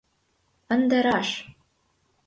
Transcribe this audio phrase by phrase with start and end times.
[0.73, 1.29] —Ынде раш!